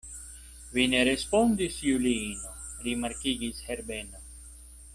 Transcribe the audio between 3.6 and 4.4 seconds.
Herbeno.